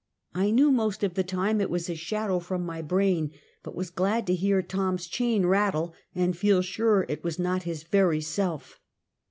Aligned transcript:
I 0.33 0.49
knew 0.49 0.71
most 0.71 1.03
of 1.03 1.13
the 1.13 1.23
time 1.23 1.61
it 1.61 1.69
was 1.69 1.87
a 1.87 1.93
shadow 1.93 2.39
from 2.39 2.65
my 2.65 2.81
brain, 2.81 3.29
but 3.61 3.75
was 3.75 3.91
glad 3.91 4.25
to 4.25 4.33
hear 4.33 4.63
Tom's 4.63 5.05
chain 5.05 5.45
rattle 5.45 5.93
and 6.15 6.35
feel 6.35 6.63
sure 6.63 7.05
it 7.07 7.23
was 7.23 7.37
not 7.37 7.61
his 7.69 7.83
very 7.83 8.19
self. 8.19 8.79